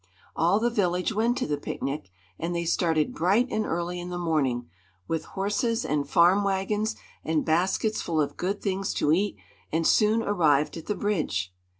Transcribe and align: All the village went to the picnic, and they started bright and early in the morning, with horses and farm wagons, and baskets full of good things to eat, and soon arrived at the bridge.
All 0.35 0.59
the 0.59 0.71
village 0.71 1.13
went 1.13 1.37
to 1.37 1.45
the 1.45 1.59
picnic, 1.59 2.09
and 2.39 2.55
they 2.55 2.65
started 2.65 3.13
bright 3.13 3.47
and 3.51 3.67
early 3.67 3.99
in 3.99 4.09
the 4.09 4.17
morning, 4.17 4.67
with 5.07 5.25
horses 5.25 5.85
and 5.85 6.09
farm 6.09 6.43
wagons, 6.43 6.95
and 7.23 7.45
baskets 7.45 8.01
full 8.01 8.19
of 8.19 8.35
good 8.35 8.63
things 8.63 8.95
to 8.95 9.11
eat, 9.11 9.37
and 9.71 9.85
soon 9.85 10.23
arrived 10.23 10.75
at 10.75 10.87
the 10.87 10.95
bridge. 10.95 11.53